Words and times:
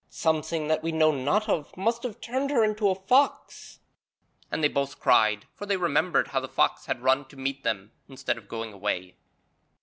Something 0.09 0.67
that 0.67 0.81
we 0.81 0.91
know 0.91 1.11
not 1.11 1.47
of 1.47 1.77
must 1.77 2.01
have 2.01 2.19
turned 2.19 2.49
her 2.49 2.63
into 2.63 2.89
a 2.89 2.95
fox.' 2.95 3.81
And 4.51 4.63
they 4.63 4.67
both 4.67 4.99
cried, 4.99 5.45
for 5.53 5.67
they 5.67 5.77
remembered 5.77 6.29
how 6.29 6.39
the 6.39 6.47
fox 6.47 6.87
had 6.87 7.01
run 7.03 7.25
to 7.25 7.37
meet 7.37 7.63
them 7.63 7.91
instead 8.09 8.39
of 8.39 8.47
going 8.47 8.73
away. 8.73 9.17